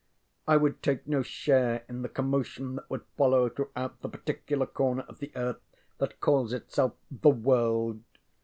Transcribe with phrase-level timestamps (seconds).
[0.47, 5.03] I would take no share in the commotion that would follow throughout the particular corner
[5.07, 5.61] of the earth
[5.99, 7.99] that calls itself ŌĆ£the world.